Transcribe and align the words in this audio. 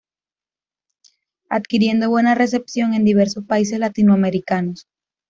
Adquiriendo 1.47 2.09
buena 2.09 2.33
recepción 2.33 2.95
en 2.95 3.05
diversos 3.05 3.45
países 3.45 3.77
latinoamericanos. 3.77 4.87